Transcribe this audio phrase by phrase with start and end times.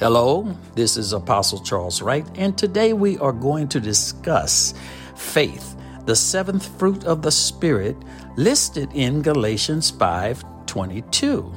[0.00, 4.72] Hello, this is Apostle Charles Wright, and today we are going to discuss
[5.14, 5.76] faith,
[6.06, 7.98] the seventh fruit of the Spirit,
[8.34, 11.52] listed in Galatians 5 22.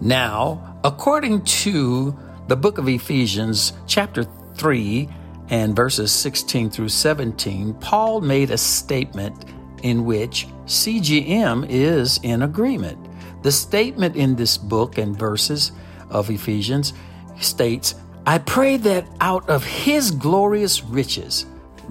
[0.00, 2.18] Now, according to
[2.48, 4.24] the book of Ephesians, chapter
[4.56, 5.08] 3,
[5.50, 9.44] and verses 16 through 17, Paul made a statement
[9.84, 12.98] in which CGM is in agreement.
[13.44, 15.70] The statement in this book and verses
[16.10, 16.92] of Ephesians
[17.40, 17.94] states,
[18.26, 21.46] I pray that out of his glorious riches,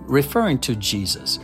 [0.06, 1.40] referring to Jesus,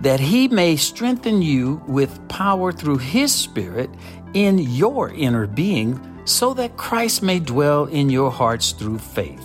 [0.00, 3.90] that he may strengthen you with power through his Spirit
[4.34, 9.44] in your inner being, so that Christ may dwell in your hearts through faith.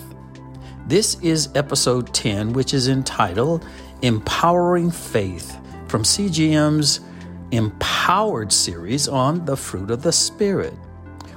[0.87, 3.65] This is episode 10, which is entitled
[4.03, 6.99] Empowering Faith from CGM's
[7.51, 10.73] Empowered series on the fruit of the Spirit.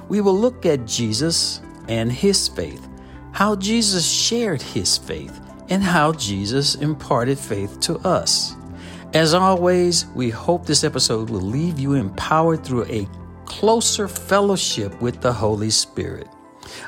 [0.07, 2.87] We will look at Jesus and his faith,
[3.33, 8.55] how Jesus shared his faith, and how Jesus imparted faith to us.
[9.13, 13.09] As always, we hope this episode will leave you empowered through a
[13.45, 16.27] closer fellowship with the Holy Spirit.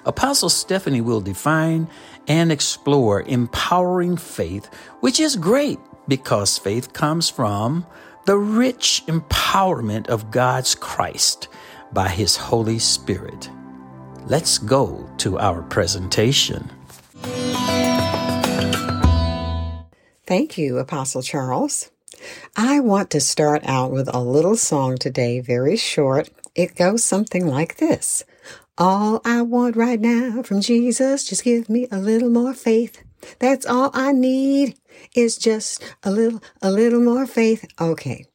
[0.05, 1.87] Apostle Stephanie will define
[2.27, 4.67] and explore empowering faith,
[4.99, 7.85] which is great because faith comes from
[8.25, 11.47] the rich empowerment of God's Christ
[11.91, 13.49] by His Holy Spirit.
[14.27, 16.69] Let's go to our presentation.
[20.25, 21.91] Thank you, Apostle Charles.
[22.55, 26.29] I want to start out with a little song today, very short.
[26.55, 28.23] It goes something like this
[28.77, 33.03] All I want right now from Jesus, just give me a little more faith.
[33.39, 34.77] That's all I need
[35.15, 37.65] is just a little, a little more faith.
[37.79, 38.25] Okay.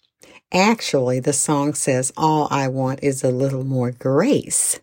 [0.52, 4.80] Actually, the song says, All I want is a little more grace.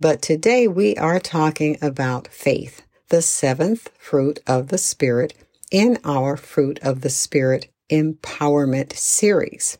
[0.00, 5.34] But today we are talking about faith, the seventh fruit of the Spirit
[5.70, 9.78] in our Fruit of the Spirit Empowerment series.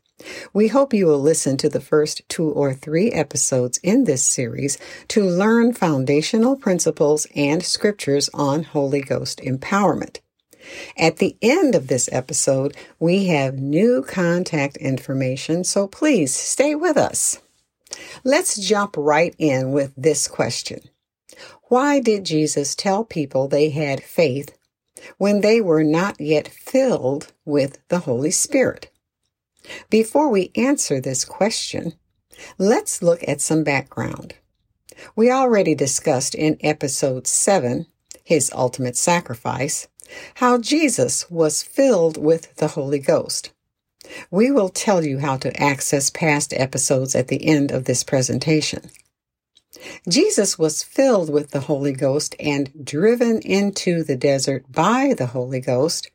[0.53, 4.79] We hope you will listen to the first two or three episodes in this series
[5.09, 10.21] to learn foundational principles and scriptures on Holy Ghost empowerment.
[10.97, 16.97] At the end of this episode, we have new contact information, so please stay with
[16.97, 17.41] us.
[18.25, 20.81] Let's jump right in with this question.
[21.65, 24.57] Why did Jesus tell people they had faith
[25.19, 28.91] when they were not yet filled with the Holy Spirit?
[29.89, 31.95] Before we answer this question,
[32.59, 34.35] let's look at some background.
[35.17, 37.87] We already discussed in episode 7,
[38.23, 39.89] His Ultimate Sacrifice,
[40.35, 43.54] how Jesus was filled with the Holy Ghost.
[44.31, 48.91] We will tell you how to access past episodes at the end of this presentation.
[50.09, 55.61] Jesus was filled with the Holy Ghost and driven into the desert by the Holy
[55.61, 56.11] Ghost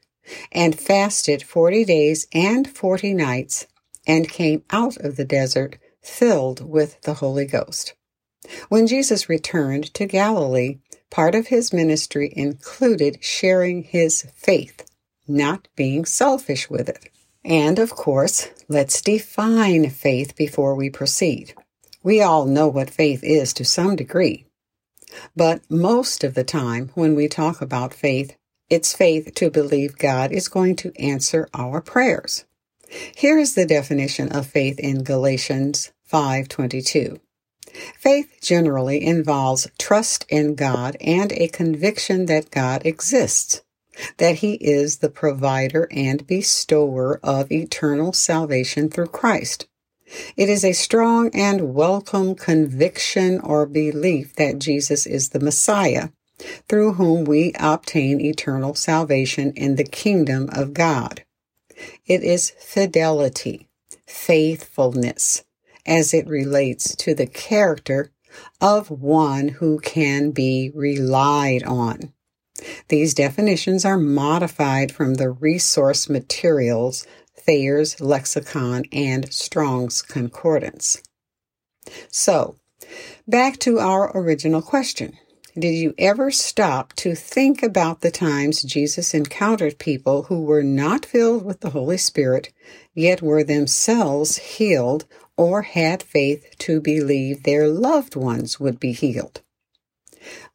[0.52, 3.68] and fasted 40 days and 40 nights
[4.08, 7.94] and came out of the desert filled with the Holy Ghost.
[8.70, 10.80] When Jesus returned to Galilee,
[11.10, 14.86] part of his ministry included sharing his faith,
[15.28, 17.10] not being selfish with it.
[17.50, 21.56] And of course, let's define faith before we proceed.
[22.04, 24.46] We all know what faith is to some degree.
[25.36, 28.38] But most of the time, when we talk about faith,
[28.70, 32.46] it's faith to believe God is going to answer our prayers.
[33.16, 37.20] Here is the definition of faith in Galatians 5:22.
[37.98, 43.64] Faith generally involves trust in God and a conviction that God exists
[44.18, 49.68] that he is the provider and bestower of eternal salvation through Christ.
[50.36, 56.10] It is a strong and welcome conviction or belief that Jesus is the Messiah,
[56.68, 61.24] through whom we obtain eternal salvation in the kingdom of God.
[62.06, 63.68] It is fidelity,
[64.08, 65.44] faithfulness,
[65.86, 68.12] as it relates to the character
[68.62, 72.14] of one who can be relied on.
[72.90, 77.06] These definitions are modified from the resource materials
[77.38, 81.02] Thayer's Lexicon and Strong's Concordance.
[82.12, 82.58] So,
[83.28, 85.18] back to our original question.
[85.58, 91.06] Did you ever stop to think about the times Jesus encountered people who were not
[91.06, 92.54] filled with the Holy Spirit,
[92.94, 99.42] yet were themselves healed or had faith to believe their loved ones would be healed?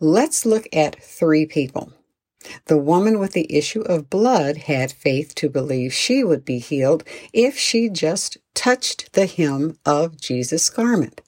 [0.00, 1.92] Let's look at three people.
[2.66, 7.04] The woman with the issue of blood had faith to believe she would be healed
[7.32, 11.22] if she just touched the hem of Jesus' garment.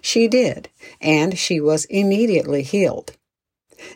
[0.00, 0.68] She did,
[1.00, 3.16] and she was immediately healed.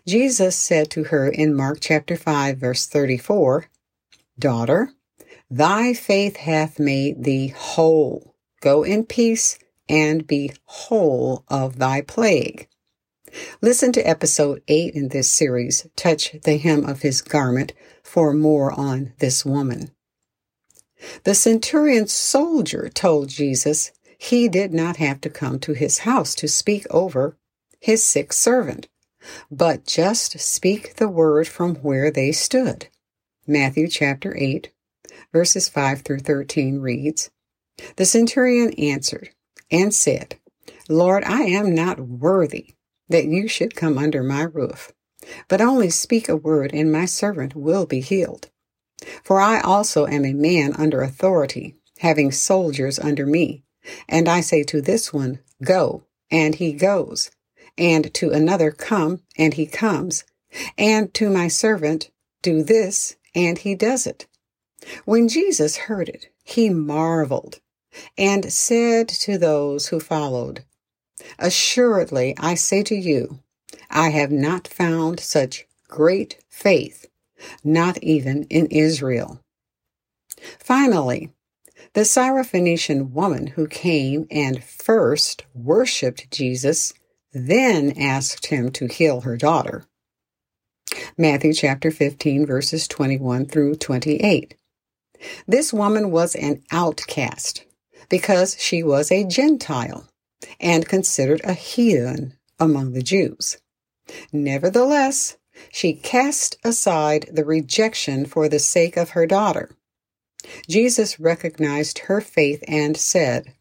[0.06, 3.66] Jesus said to her in Mark chapter 5 verse 34,
[4.38, 4.92] Daughter,
[5.50, 8.34] thy faith hath made thee whole.
[8.60, 9.58] Go in peace
[9.88, 12.68] and be whole of thy plague.
[13.60, 18.72] Listen to episode 8 in this series, Touch the Hem of His Garment, for more
[18.72, 19.90] on this woman.
[21.24, 26.46] The centurion soldier told Jesus he did not have to come to his house to
[26.46, 27.36] speak over
[27.80, 28.88] his sick servant,
[29.50, 32.88] but just speak the word from where they stood.
[33.46, 34.70] Matthew chapter 8,
[35.32, 37.30] verses 5 through 13 reads
[37.96, 39.30] The centurion answered
[39.70, 40.36] and said,
[40.88, 42.74] Lord, I am not worthy
[43.12, 44.92] that you should come under my roof,
[45.48, 48.50] but only speak a word, and my servant will be healed.
[49.24, 53.62] For I also am a man under authority, having soldiers under me.
[54.08, 57.30] And I say to this one, Go, and he goes,
[57.78, 60.24] and to another, Come, and he comes,
[60.76, 62.10] and to my servant,
[62.42, 64.26] Do this, and he does it.
[65.04, 67.60] When Jesus heard it, he marveled,
[68.18, 70.64] and said to those who followed,
[71.38, 73.40] Assuredly, I say to you,
[73.90, 77.06] I have not found such great faith
[77.64, 79.40] not even in Israel.
[80.58, 81.30] Finally,
[81.94, 86.92] the Syrophoenician woman who came and first worshiped Jesus,
[87.32, 89.84] then asked him to heal her daughter.
[91.16, 94.54] Matthew chapter 15, verses 21 through 28.
[95.46, 97.64] This woman was an outcast
[98.08, 100.08] because she was a Gentile
[100.60, 103.58] and considered a heathen among the Jews.
[104.32, 105.36] Nevertheless,
[105.70, 109.70] she cast aside the rejection for the sake of her daughter.
[110.68, 113.54] Jesus recognized her faith and said,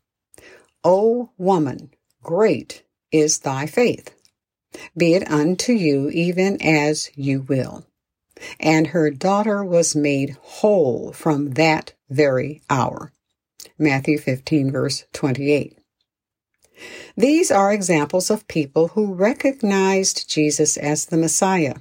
[0.84, 1.94] O woman,
[2.24, 4.16] great is thy faith.
[4.98, 7.86] Be it unto you even as you will.
[8.60, 13.12] And her daughter was made whole from that very hour.
[13.78, 15.78] Matthew 15, verse 28.
[17.16, 21.76] These are examples of people who recognized Jesus as the Messiah,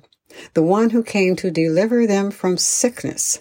[0.55, 3.41] the one who came to deliver them from sickness,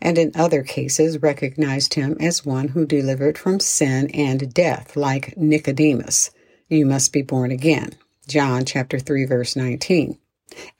[0.00, 5.36] and in other cases recognized him as one who delivered from sin and death, like
[5.36, 6.30] Nicodemus.
[6.68, 7.90] You must be born again.
[8.28, 10.18] John chapter 3 verse 19.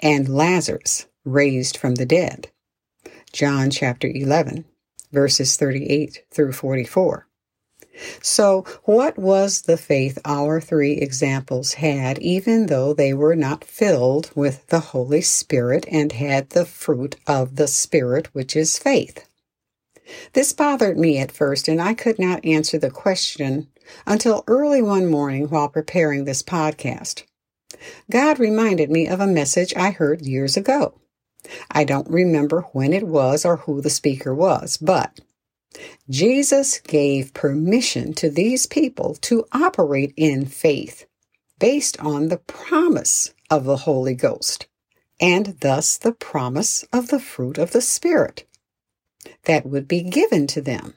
[0.01, 2.51] And Lazarus raised from the dead.
[3.33, 4.65] John chapter 11
[5.11, 7.27] verses 38 through 44.
[8.23, 14.31] So, what was the faith our three examples had, even though they were not filled
[14.35, 19.27] with the Holy Spirit and had the fruit of the Spirit, which is faith?
[20.33, 23.69] This bothered me at first, and I could not answer the question
[24.07, 27.25] until early one morning while preparing this podcast.
[28.11, 30.95] God reminded me of a message I heard years ago.
[31.71, 35.21] I don't remember when it was or who the speaker was, but
[36.09, 41.07] Jesus gave permission to these people to operate in faith
[41.59, 44.67] based on the promise of the Holy Ghost
[45.21, 48.47] and thus the promise of the fruit of the Spirit
[49.45, 50.95] that would be given to them.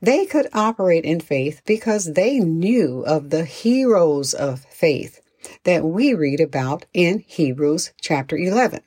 [0.00, 5.20] They could operate in faith because they knew of the heroes of faith
[5.64, 8.80] that we read about in Hebrews chapter 11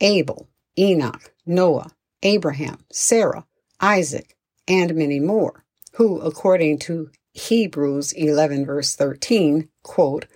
[0.00, 0.48] Abel,
[0.78, 1.90] Enoch, Noah,
[2.22, 3.46] Abraham, Sarah,
[3.82, 4.36] Isaac,
[4.68, 10.26] and many more, who, according to Hebrews 11, verse 13, quote,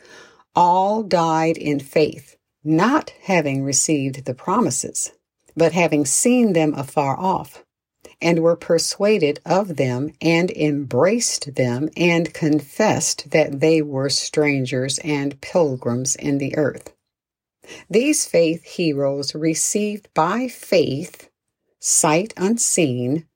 [0.57, 5.13] all died in faith, not having received the promises,
[5.57, 7.63] but having seen them afar off,
[8.21, 15.41] and were persuaded of them, and embraced them, and confessed that they were strangers and
[15.41, 16.93] pilgrims in the earth.
[17.89, 21.29] These faith heroes received by faith,
[21.79, 23.27] sight unseen,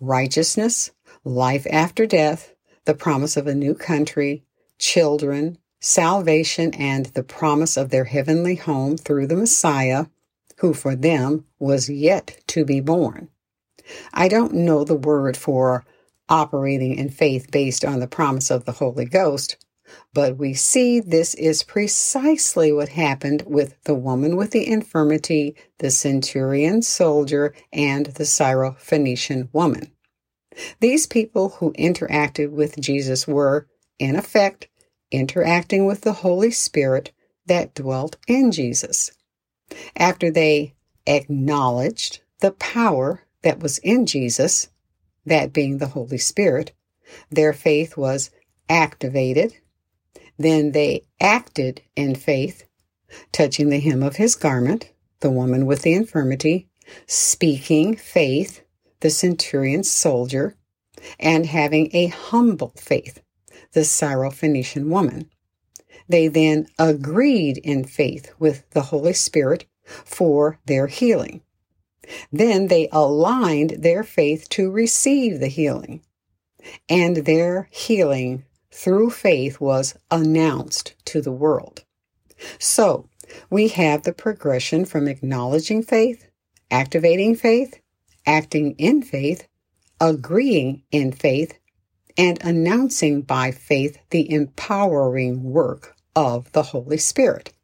[0.00, 0.90] righteousness,
[1.24, 2.54] life after death,
[2.84, 4.44] the promise of a new country,
[4.78, 10.06] children, salvation, and the promise of their heavenly home through the Messiah,
[10.58, 13.28] who for them was yet to be born.
[14.12, 15.84] I don't know the word for
[16.28, 19.56] operating in faith based on the promise of the Holy Ghost,
[20.12, 25.90] but we see this is precisely what happened with the woman with the infirmity, the
[25.90, 29.92] centurion soldier, and the Syrophoenician woman.
[30.80, 33.66] These people who interacted with Jesus were,
[33.98, 34.68] in effect,
[35.10, 37.12] interacting with the Holy Spirit
[37.46, 39.10] that dwelt in Jesus.
[39.96, 40.74] After they
[41.06, 44.68] acknowledged the power that was in Jesus,
[45.24, 46.72] that being the Holy Spirit,
[47.30, 48.30] their faith was
[48.68, 49.54] activated
[50.38, 52.64] then they acted in faith,
[53.32, 54.90] touching the hem of his garment,
[55.20, 56.68] the woman with the infirmity,
[57.06, 58.62] speaking faith,
[59.00, 60.56] the centurion's soldier,
[61.18, 63.20] and having a humble faith,
[63.72, 65.30] the Syrophoenician woman.
[66.08, 71.42] They then agreed in faith with the Holy Spirit for their healing.
[72.30, 76.02] Then they aligned their faith to receive the healing.
[76.88, 78.44] And their healing
[78.76, 81.82] through faith was announced to the world.
[82.58, 83.08] So
[83.48, 86.28] we have the progression from acknowledging faith,
[86.70, 87.80] activating faith,
[88.26, 89.48] acting in faith,
[89.98, 91.58] agreeing in faith,
[92.18, 97.54] and announcing by faith the empowering work of the Holy Spirit.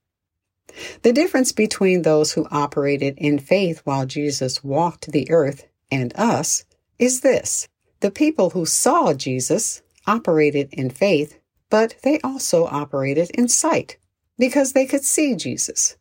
[1.02, 6.64] The difference between those who operated in faith while Jesus walked the earth and us
[6.98, 7.68] is this.
[8.00, 11.38] The people who saw Jesus operated in faith,
[11.70, 13.96] but they also operated in sight
[14.38, 15.96] because they could see Jesus.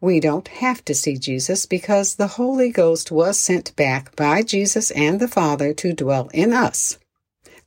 [0.00, 4.90] We don't have to see Jesus because the Holy Ghost was sent back by Jesus
[4.90, 6.98] and the Father to dwell in us.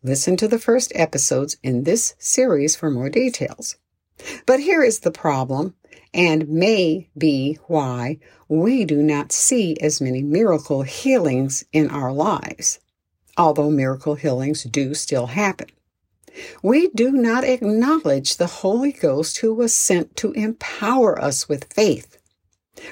[0.01, 3.75] Listen to the first episodes in this series for more details.
[4.45, 5.75] But here is the problem,
[6.13, 12.79] and may be why we do not see as many miracle healings in our lives,
[13.37, 15.67] although miracle healings do still happen.
[16.61, 22.17] We do not acknowledge the Holy Ghost who was sent to empower us with faith.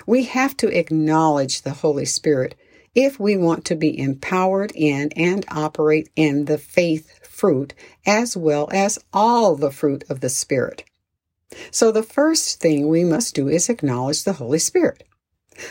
[0.05, 2.55] We have to acknowledge the Holy Spirit
[2.95, 7.73] if we want to be empowered in and operate in the faith fruit
[8.05, 10.83] as well as all the fruit of the Spirit.
[11.71, 15.03] So the first thing we must do is acknowledge the Holy Spirit.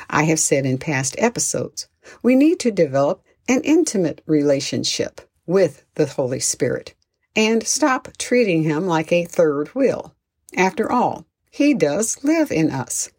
[0.08, 1.88] I have said in past episodes,
[2.22, 6.94] we need to develop an intimate relationship with the Holy Spirit
[7.36, 10.14] and stop treating him like a third wheel.
[10.56, 13.10] After all, he does live in us.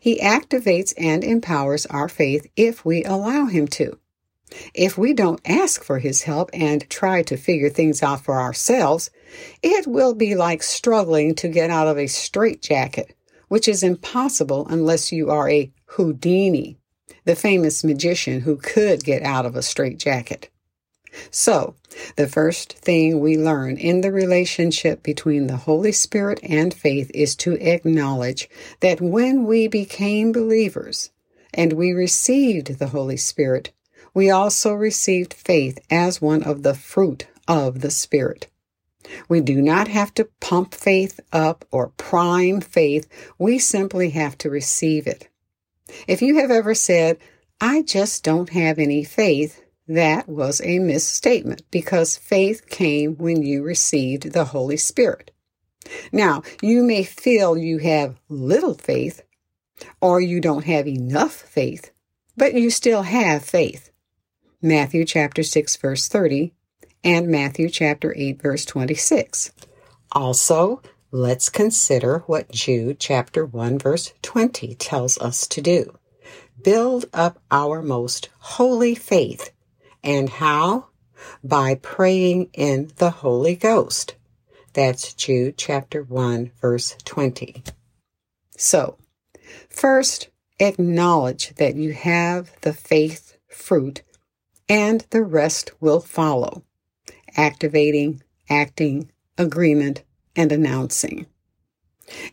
[0.00, 3.98] He activates and empowers our faith if we allow him to.
[4.74, 9.10] If we don't ask for his help and try to figure things out for ourselves,
[9.62, 13.14] it will be like struggling to get out of a straitjacket,
[13.48, 16.78] which is impossible unless you are a Houdini,
[17.24, 20.50] the famous magician who could get out of a straitjacket.
[21.30, 21.74] So,
[22.16, 27.34] the first thing we learn in the relationship between the Holy Spirit and faith is
[27.36, 28.48] to acknowledge
[28.80, 31.10] that when we became believers
[31.52, 33.72] and we received the Holy Spirit,
[34.14, 38.48] we also received faith as one of the fruit of the Spirit.
[39.28, 43.08] We do not have to pump faith up or prime faith.
[43.38, 45.28] We simply have to receive it.
[46.06, 47.18] If you have ever said,
[47.60, 53.64] I just don't have any faith, that was a misstatement because faith came when you
[53.64, 55.32] received the Holy Spirit.
[56.12, 59.22] Now, you may feel you have little faith
[60.00, 61.90] or you don't have enough faith,
[62.36, 63.90] but you still have faith.
[64.62, 66.52] Matthew chapter 6 verse 30
[67.02, 69.50] and Matthew chapter 8 verse 26.
[70.12, 75.98] Also, let's consider what Jude chapter 1 verse 20 tells us to do.
[76.62, 79.50] Build up our most holy faith
[80.02, 80.88] and how?
[81.44, 84.14] By praying in the Holy Ghost.
[84.72, 87.64] That's Jude chapter 1, verse 20.
[88.56, 88.98] So,
[89.68, 90.28] first,
[90.58, 94.02] acknowledge that you have the faith fruit,
[94.68, 96.62] and the rest will follow
[97.36, 100.02] activating, acting, agreement,
[100.36, 101.26] and announcing.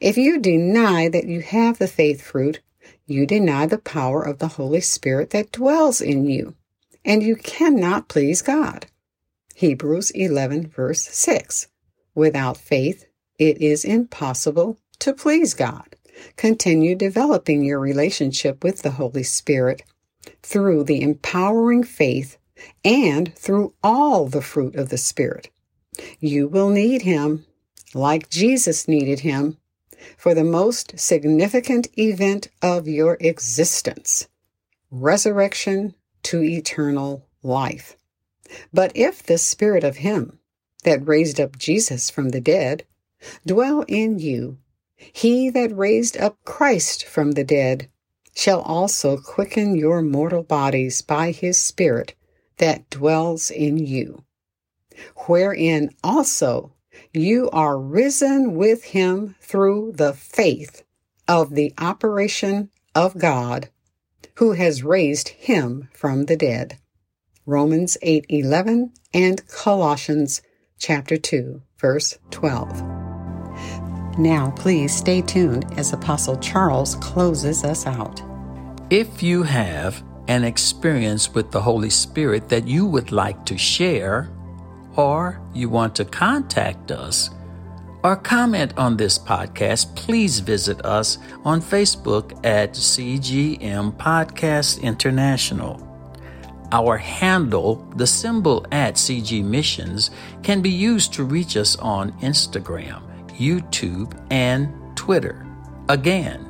[0.02, 2.62] If you deny that you have the faith fruit,
[3.06, 6.56] you deny the power of the Holy Spirit that dwells in you
[7.08, 8.86] and you cannot please God.
[9.56, 11.68] Hebrews 11, verse 6.
[12.14, 13.06] Without faith,
[13.40, 15.96] it is impossible to please God.
[16.36, 19.84] Continue developing your relationship with the Holy Spirit
[20.44, 22.38] through the empowering faith
[22.84, 25.50] and through all the fruit of the Spirit.
[26.20, 27.46] You will need Him,
[27.94, 29.58] like Jesus needed Him,
[30.18, 34.28] for the most significant event of your existence
[34.92, 35.94] resurrection
[36.27, 37.96] to eternal life.
[38.74, 40.39] But if the Spirit of Him
[40.84, 42.86] that raised up Jesus from the dead
[43.46, 44.57] dwell in you,
[44.98, 47.89] he that raised up Christ from the dead
[48.36, 52.13] shall also quicken your mortal bodies by his Spirit
[52.57, 54.24] that dwells in you,
[55.27, 56.74] wherein also
[57.13, 60.84] you are risen with him through the faith
[61.27, 63.69] of the operation of God
[64.36, 66.78] who has raised him from the dead.
[67.46, 70.42] Romans 8:11 and Colossians
[70.78, 72.82] chapter 2 verse 12.
[74.18, 78.22] Now, please stay tuned as Apostle Charles closes us out.
[78.90, 84.30] If you have an experience with the Holy Spirit that you would like to share,
[84.96, 87.30] or you want to contact us,
[88.04, 95.84] or comment on this podcast, please visit us on Facebook at CGM Podcast International.
[96.72, 100.12] Our handle, the symbol at CG Missions,
[100.44, 103.01] can be used to reach us on Instagram,
[103.38, 105.46] YouTube, and Twitter.
[105.89, 106.46] Again,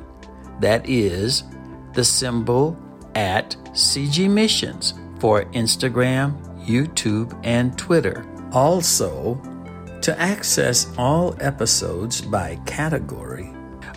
[0.60, 1.44] that is
[1.94, 2.76] the symbol
[3.14, 8.26] at CG Missions for Instagram, YouTube, and Twitter.
[8.52, 9.40] Also,
[10.08, 13.52] to access all episodes by category,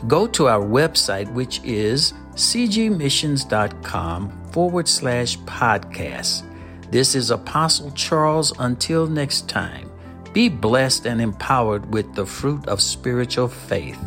[0.10, 6.44] go to our website, which is cgmissions.com forward slash podcast.
[6.92, 8.52] This is Apostle Charles.
[8.60, 9.90] Until next time,
[10.34, 14.04] be blessed and empowered with the fruit of spiritual faith.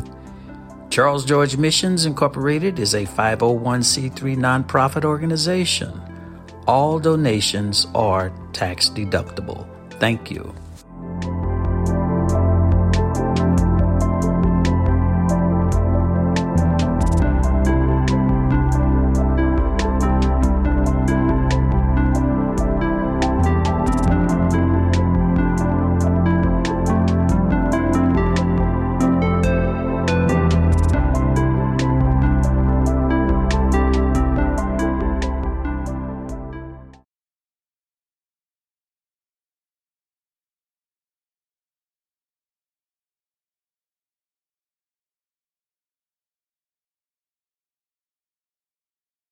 [0.91, 5.99] Charles George Missions Incorporated is a 501c3 nonprofit organization.
[6.67, 9.67] All donations are tax deductible.
[9.99, 10.53] Thank you.